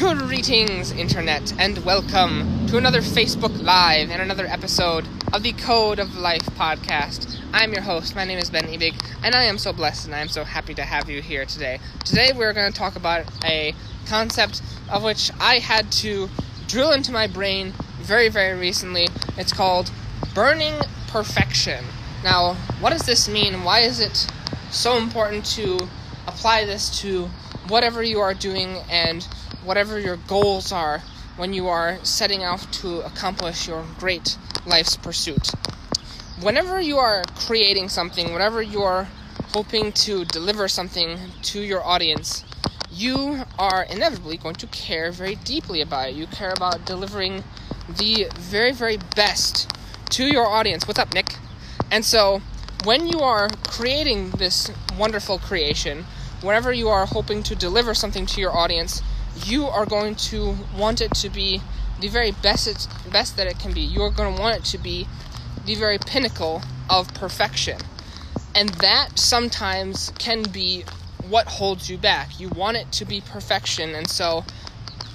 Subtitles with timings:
[0.00, 6.16] Greetings, Internet, and welcome to another Facebook Live and another episode of the Code of
[6.16, 7.38] Life podcast.
[7.52, 8.16] I'm your host.
[8.16, 10.72] My name is Ben Ebig, and I am so blessed and I am so happy
[10.72, 11.80] to have you here today.
[12.02, 13.74] Today, we're going to talk about a
[14.06, 16.30] concept of which I had to
[16.66, 19.06] drill into my brain very, very recently.
[19.36, 19.90] It's called
[20.34, 20.76] burning
[21.08, 21.84] perfection.
[22.24, 23.64] Now, what does this mean?
[23.64, 24.26] Why is it
[24.70, 25.78] so important to
[26.26, 27.28] apply this to
[27.70, 29.22] whatever you are doing and
[29.64, 31.02] whatever your goals are
[31.36, 34.36] when you are setting out to accomplish your great
[34.66, 35.50] life's pursuit.
[36.42, 39.08] Whenever you are creating something, whenever you are
[39.54, 42.44] hoping to deliver something to your audience,
[42.90, 46.14] you are inevitably going to care very deeply about it.
[46.14, 47.44] You care about delivering
[47.88, 49.70] the very, very best
[50.10, 50.88] to your audience.
[50.88, 51.36] What's up, Nick?
[51.90, 52.42] And so,
[52.84, 56.04] when you are creating this wonderful creation,
[56.42, 59.02] whenever you are hoping to deliver something to your audience,
[59.44, 61.60] you are going to want it to be
[62.00, 63.80] the very best it's, best that it can be.
[63.80, 65.06] You are going to want it to be
[65.66, 67.78] the very pinnacle of perfection.
[68.54, 70.84] And that sometimes can be
[71.28, 72.40] what holds you back.
[72.40, 74.44] You want it to be perfection, and so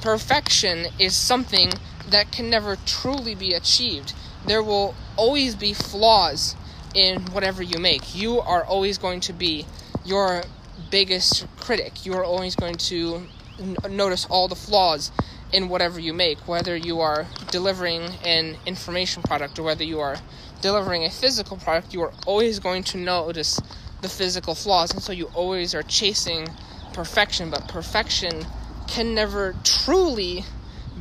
[0.02, 1.72] perfection is something
[2.10, 4.14] that can never truly be achieved.
[4.46, 6.56] There will always be flaws
[6.94, 8.16] in whatever you make.
[8.16, 9.66] You are always going to be
[10.06, 10.44] your
[10.90, 12.06] biggest critic.
[12.06, 13.28] You are always going to
[13.60, 15.12] n- notice all the flaws
[15.54, 20.18] in whatever you make, whether you are delivering an information product or whether you are
[20.62, 23.60] delivering a physical product, you are always going to notice
[24.02, 26.48] the physical flaws, and so you always are chasing
[26.94, 28.46] perfection, but perfection
[28.88, 30.44] can never truly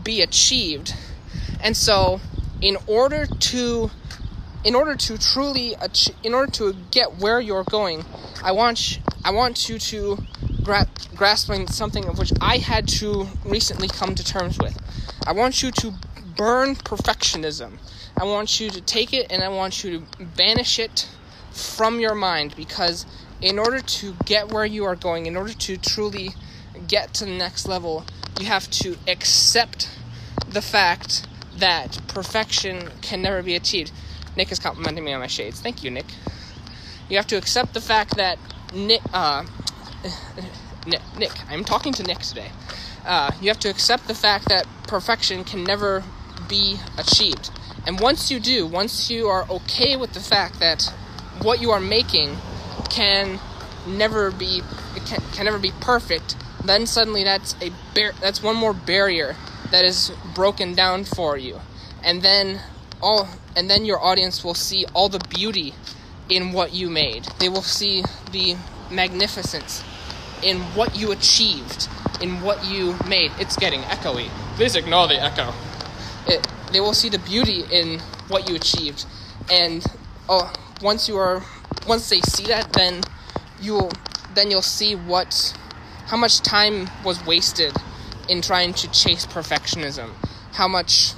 [0.03, 0.95] be achieved.
[1.63, 2.21] And so,
[2.61, 3.91] in order to
[4.65, 5.77] in order to truly
[6.23, 8.05] in order to get where you're going,
[8.43, 10.19] I want I want you to
[10.63, 14.77] gra- grasping something of which I had to recently come to terms with.
[15.27, 15.93] I want you to
[16.37, 17.79] burn perfectionism.
[18.17, 21.09] I want you to take it and I want you to banish it
[21.53, 23.07] from your mind because
[23.41, 26.31] in order to get where you are going, in order to truly
[26.89, 28.05] get to the next level,
[28.41, 29.91] you have to accept
[30.49, 31.27] the fact
[31.57, 33.93] that perfection can never be achieved.
[34.37, 35.61] Nick is complimenting me on my shades.
[35.61, 36.07] Thank you, Nick.
[37.09, 38.39] You have to accept the fact that
[38.75, 39.45] Nick, uh,
[40.87, 42.51] Nick, Nick, I'm talking to Nick today.
[43.07, 46.03] Uh, you have to accept the fact that perfection can never
[46.49, 47.51] be achieved.
[47.87, 50.93] And once you do, once you are okay with the fact that
[51.43, 52.37] what you are making
[52.91, 53.39] can
[53.87, 54.63] never be
[55.07, 59.37] can, can never be perfect, then suddenly that's a bar- that's one more barrier
[59.71, 61.61] that is broken down for you.
[62.03, 62.61] And then
[63.05, 65.75] all and then your audience will see all the beauty
[66.29, 67.25] in what you made.
[67.39, 68.57] They will see the
[68.91, 69.85] magnificence
[70.43, 71.89] in what you achieved,
[72.21, 73.31] in what you made.
[73.39, 74.29] It's getting echoey.
[74.57, 75.53] Please ignore the echo.
[76.27, 79.05] It, they will see the beauty in what you achieved,
[79.51, 79.85] and
[80.29, 81.43] oh, once you are,
[81.87, 83.03] once they see that, then
[83.61, 83.93] you'll,
[84.35, 85.55] then you'll see what,
[86.07, 87.73] how much time was wasted
[88.29, 90.11] in trying to chase perfectionism.
[90.53, 91.13] How much,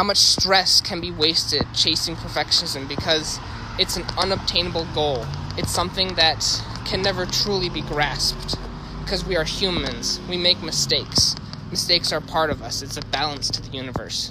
[0.00, 3.38] how much stress can be wasted chasing perfectionism because
[3.78, 5.26] it's an unobtainable goal.
[5.58, 6.42] It's something that
[6.86, 8.56] can never truly be grasped
[9.04, 10.18] because we are humans.
[10.26, 11.36] We make mistakes.
[11.70, 12.80] Mistakes are part of us.
[12.80, 14.30] It's a balance to the universe.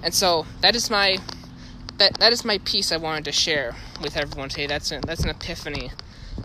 [0.00, 1.18] And so that is my
[1.98, 4.68] that that is my piece I wanted to share with everyone today.
[4.68, 5.90] That's an, that's an epiphany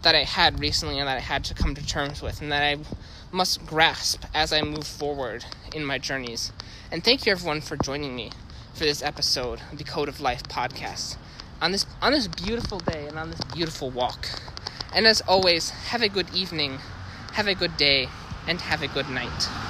[0.01, 2.63] that I had recently and that I had to come to terms with and that
[2.63, 2.77] I
[3.31, 6.51] must grasp as I move forward in my journeys.
[6.91, 8.31] And thank you everyone for joining me
[8.75, 11.15] for this episode of the Code of Life podcast
[11.61, 14.27] on this on this beautiful day and on this beautiful walk.
[14.93, 16.79] And as always, have a good evening,
[17.33, 18.09] have a good day,
[18.47, 19.64] and have a good night.